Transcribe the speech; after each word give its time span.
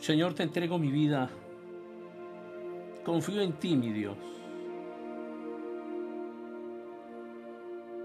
Señor, 0.00 0.34
te 0.34 0.44
entrego 0.44 0.78
mi 0.78 0.90
vida. 0.90 1.28
Confío 3.04 3.40
en 3.40 3.52
ti, 3.54 3.76
mi 3.76 3.92
Dios. 3.92 4.16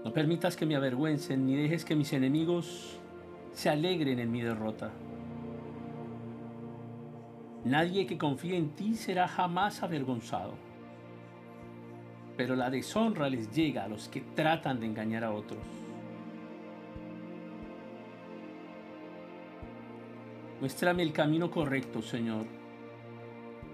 No 0.04 0.12
permitas 0.12 0.56
que 0.56 0.66
me 0.66 0.76
avergüencen 0.76 1.46
ni 1.46 1.56
dejes 1.56 1.84
que 1.84 1.94
mis 1.94 2.12
enemigos 2.12 2.98
se 3.52 3.70
alegren 3.70 4.18
en 4.18 4.30
mi 4.30 4.42
derrota. 4.42 4.90
Nadie 7.64 8.06
que 8.06 8.18
confíe 8.18 8.56
en 8.56 8.70
ti 8.70 8.94
será 8.96 9.26
jamás 9.26 9.82
avergonzado. 9.82 10.52
Pero 12.36 12.56
la 12.56 12.68
deshonra 12.68 13.30
les 13.30 13.50
llega 13.54 13.84
a 13.84 13.88
los 13.88 14.08
que 14.08 14.20
tratan 14.20 14.80
de 14.80 14.86
engañar 14.86 15.24
a 15.24 15.30
otros. 15.30 15.83
Muéstrame 20.60 21.02
el 21.02 21.12
camino 21.12 21.50
correcto, 21.50 22.00
Señor. 22.00 22.46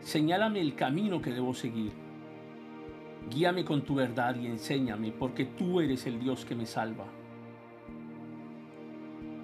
Señálame 0.00 0.60
el 0.60 0.74
camino 0.74 1.20
que 1.20 1.30
debo 1.30 1.54
seguir. 1.54 1.92
Guíame 3.30 3.64
con 3.64 3.82
tu 3.82 3.94
verdad 3.94 4.34
y 4.36 4.46
enséñame, 4.46 5.12
porque 5.12 5.44
tú 5.44 5.80
eres 5.80 6.06
el 6.06 6.18
Dios 6.18 6.44
que 6.44 6.54
me 6.54 6.66
salva. 6.66 7.04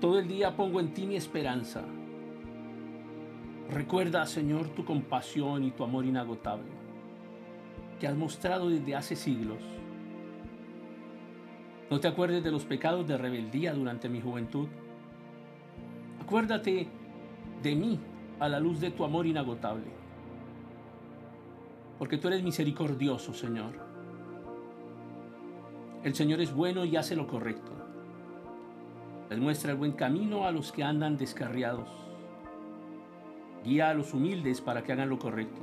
Todo 0.00 0.18
el 0.18 0.28
día 0.28 0.56
pongo 0.56 0.80
en 0.80 0.94
ti 0.94 1.06
mi 1.06 1.16
esperanza. 1.16 1.84
Recuerda, 3.70 4.24
Señor, 4.26 4.68
tu 4.68 4.84
compasión 4.84 5.64
y 5.64 5.72
tu 5.72 5.84
amor 5.84 6.04
inagotable, 6.04 6.70
que 8.00 8.06
has 8.06 8.16
mostrado 8.16 8.70
desde 8.70 8.94
hace 8.94 9.16
siglos. 9.16 9.58
No 11.90 12.00
te 12.00 12.08
acuerdes 12.08 12.42
de 12.42 12.50
los 12.50 12.64
pecados 12.64 13.06
de 13.06 13.18
rebeldía 13.18 13.74
durante 13.74 14.08
mi 14.08 14.20
juventud. 14.20 14.68
Acuérdate 16.20 16.88
de 17.62 17.74
mí 17.74 17.98
a 18.38 18.48
la 18.48 18.60
luz 18.60 18.80
de 18.80 18.90
tu 18.90 19.04
amor 19.04 19.26
inagotable. 19.26 19.86
Porque 21.98 22.18
tú 22.18 22.28
eres 22.28 22.42
misericordioso, 22.42 23.32
Señor. 23.32 23.72
El 26.04 26.14
Señor 26.14 26.40
es 26.40 26.52
bueno 26.52 26.84
y 26.84 26.96
hace 26.96 27.16
lo 27.16 27.26
correcto. 27.26 27.72
Les 29.30 29.38
muestra 29.38 29.72
el 29.72 29.78
buen 29.78 29.92
camino 29.92 30.44
a 30.46 30.52
los 30.52 30.70
que 30.70 30.84
andan 30.84 31.16
descarriados. 31.16 31.88
Guía 33.64 33.90
a 33.90 33.94
los 33.94 34.14
humildes 34.14 34.60
para 34.60 34.84
que 34.84 34.92
hagan 34.92 35.08
lo 35.08 35.18
correcto. 35.18 35.62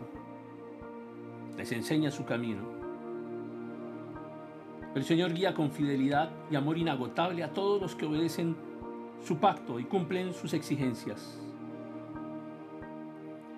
Les 1.55 1.71
enseña 1.71 2.11
su 2.11 2.25
camino. 2.25 2.73
El 4.95 5.03
Señor 5.03 5.33
guía 5.33 5.53
con 5.53 5.71
fidelidad 5.71 6.29
y 6.51 6.55
amor 6.55 6.77
inagotable 6.77 7.43
a 7.43 7.53
todos 7.53 7.81
los 7.81 7.95
que 7.95 8.05
obedecen 8.05 8.55
su 9.23 9.37
pacto 9.37 9.79
y 9.79 9.85
cumplen 9.85 10.33
sus 10.33 10.53
exigencias. 10.53 11.39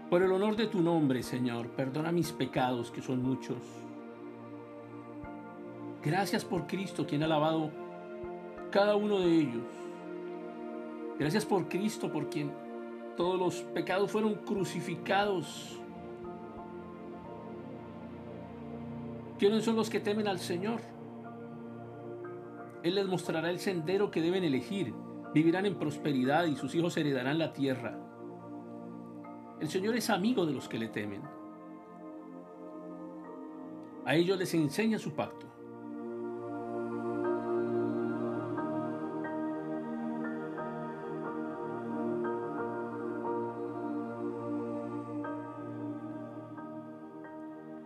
Por 0.10 0.22
el 0.22 0.32
honor 0.32 0.56
de 0.56 0.68
tu 0.68 0.82
nombre, 0.82 1.24
Señor, 1.24 1.70
perdona 1.70 2.12
mis 2.12 2.32
pecados, 2.32 2.92
que 2.92 3.02
son 3.02 3.24
muchos. 3.24 3.58
Gracias 6.04 6.46
por 6.46 6.68
Cristo, 6.68 7.08
quien 7.08 7.24
ha 7.24 7.28
lavado 7.28 7.72
cada 8.70 8.96
uno 8.96 9.20
de 9.20 9.34
ellos. 9.34 9.66
Gracias 11.18 11.44
por 11.44 11.68
Cristo, 11.68 12.12
por 12.12 12.30
quien 12.30 12.52
todos 13.18 13.40
los 13.40 13.56
pecados 13.74 14.12
fueron 14.12 14.36
crucificados. 14.36 15.80
¿Quiénes 19.40 19.66
son 19.66 19.76
los 19.76 19.90
que 19.90 20.00
temen 20.00 20.28
al 20.28 20.40
Señor? 20.40 20.82
Él 22.84 22.94
les 22.94 23.08
mostrará 23.08 23.50
el 23.50 23.60
sendero 23.60 24.12
que 24.12 24.22
deben 24.22 24.44
elegir. 24.44 24.94
Vivirán 25.34 25.66
en 25.66 25.76
prosperidad 25.76 26.46
y 26.46 26.56
sus 26.56 26.76
hijos 26.76 26.96
heredarán 26.96 27.40
la 27.40 27.52
tierra. 27.52 27.98
El 29.66 29.72
Señor 29.72 29.96
es 29.96 30.12
amigo 30.12 30.46
de 30.46 30.54
los 30.54 30.70
que 30.70 30.78
le 30.78 30.90
temen. 30.90 31.24
A 34.06 34.14
ellos 34.14 34.38
les 34.38 34.54
enseña 34.54 35.00
su 35.00 35.16
pacto. 35.16 35.48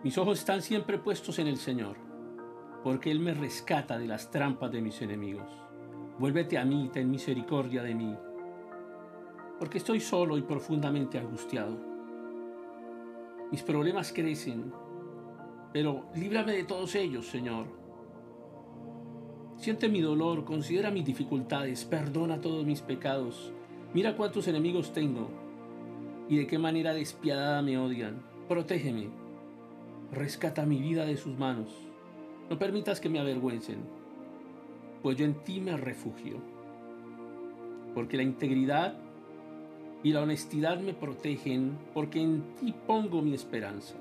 Mis 0.03 0.17
ojos 0.17 0.39
están 0.39 0.61
siempre 0.61 0.97
puestos 0.97 1.39
en 1.39 1.47
el 1.47 1.55
Señor, 1.55 1.95
porque 2.83 3.09
Él 3.09 3.21
me 3.21 3.33
rescata 3.33 3.97
de 3.97 4.07
las 4.07 4.29
trampas 4.29 4.69
de 4.69 4.81
mis 4.81 5.01
enemigos. 5.01 5.49
Vuélvete 6.17 6.57
a 6.57 6.65
mí, 6.65 6.89
ten 6.91 7.09
misericordia 7.09 7.81
de 7.81 7.95
mí, 7.95 8.17
porque 9.59 9.77
estoy 9.77 9.99
solo 9.99 10.37
y 10.37 10.41
profundamente 10.41 11.19
angustiado. 11.19 11.77
Mis 13.51 13.61
problemas 13.61 14.13
crecen, 14.13 14.71
pero 15.73 16.05
líbrame 16.15 16.53
de 16.53 16.63
todos 16.63 16.95
ellos, 16.95 17.27
Señor. 17.27 17.65
Siente 19.57 19.89
mi 19.89 19.99
dolor, 19.99 20.45
considera 20.45 20.89
mis 20.89 21.03
dificultades, 21.03 21.83
perdona 21.83 22.39
todos 22.39 22.65
mis 22.65 22.81
pecados. 22.81 23.51
Mira 23.93 24.15
cuántos 24.15 24.47
enemigos 24.47 24.93
tengo 24.93 25.29
y 26.29 26.37
de 26.37 26.47
qué 26.47 26.57
manera 26.57 26.93
despiadada 26.93 27.61
me 27.61 27.77
odian. 27.77 28.21
Protégeme, 28.47 29.09
rescata 30.13 30.65
mi 30.65 30.79
vida 30.79 31.05
de 31.05 31.17
sus 31.17 31.37
manos. 31.37 31.75
No 32.49 32.57
permitas 32.57 33.01
que 33.01 33.09
me 33.09 33.19
avergüencen, 33.19 33.79
pues 35.03 35.17
yo 35.17 35.25
en 35.25 35.43
ti 35.43 35.59
me 35.59 35.75
refugio. 35.75 36.37
Porque 37.93 38.15
la 38.15 38.23
integridad 38.23 39.08
y 40.03 40.13
la 40.13 40.21
honestidad 40.21 40.79
me 40.79 40.93
protegen 40.93 41.77
porque 41.93 42.21
en 42.21 42.55
ti 42.55 42.73
pongo 42.87 43.21
mi 43.21 43.33
esperanza. 43.33 43.95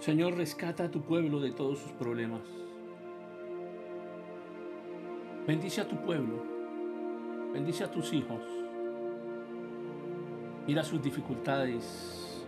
Señor, 0.00 0.36
rescata 0.36 0.84
a 0.84 0.90
tu 0.90 1.00
pueblo 1.00 1.40
de 1.40 1.52
todos 1.52 1.78
sus 1.78 1.92
problemas. 1.92 2.42
Bendice 5.46 5.80
a 5.80 5.88
tu 5.88 5.96
pueblo. 5.96 6.42
Bendice 7.54 7.84
a 7.84 7.90
tus 7.90 8.12
hijos. 8.12 8.42
Mira 10.66 10.82
sus 10.82 11.00
dificultades. 11.00 12.44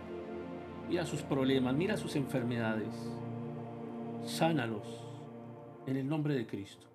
Mira 0.87 1.05
sus 1.05 1.23
problemas. 1.23 1.73
Mira 1.73 1.97
sus 1.97 2.15
enfermedades 2.15 2.93
sánalos 4.27 4.85
en 5.87 5.97
el 5.97 6.07
nombre 6.07 6.35
de 6.35 6.45
Cristo. 6.45 6.87